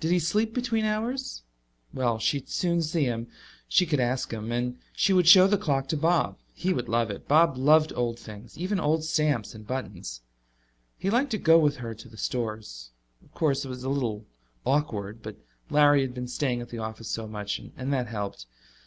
Did 0.00 0.10
he 0.12 0.18
sleep 0.18 0.54
between 0.54 0.86
hours? 0.86 1.42
Well, 1.92 2.18
she 2.18 2.38
would 2.38 2.48
soon 2.48 2.80
see 2.80 3.04
him: 3.04 3.26
she 3.68 3.84
could 3.84 4.00
ask 4.00 4.32
him. 4.32 4.50
And 4.50 4.78
she 4.96 5.12
would 5.12 5.28
show 5.28 5.46
the 5.46 5.58
clock 5.58 5.88
to 5.88 5.96
Bob. 5.98 6.38
He 6.54 6.72
would 6.72 6.88
love 6.88 7.10
it; 7.10 7.28
Bob 7.28 7.58
loved 7.58 7.92
old 7.94 8.18
things, 8.18 8.56
even 8.56 8.80
old 8.80 9.04
stamps 9.04 9.54
and 9.54 9.66
buttons. 9.66 10.22
He 10.96 11.10
liked 11.10 11.32
to 11.32 11.38
go 11.38 11.58
with 11.58 11.76
her 11.76 11.92
to 11.94 12.08
the 12.08 12.16
stores. 12.16 12.92
Of 13.22 13.34
course, 13.34 13.66
it 13.66 13.68
was 13.68 13.84
a 13.84 13.90
little 13.90 14.24
awkward, 14.64 15.20
but 15.22 15.36
Larry 15.68 16.00
had 16.00 16.14
been 16.14 16.28
staying 16.28 16.62
at 16.62 16.70
the 16.70 16.78
office 16.78 17.08
so 17.08 17.26
much, 17.28 17.60
and 17.76 17.92
that 17.92 18.06
helped. 18.06 18.46